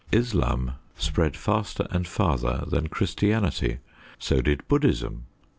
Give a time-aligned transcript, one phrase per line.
[0.11, 3.77] Islam spread faster and farther than Christianity.
[4.17, 5.27] So did Buddhism.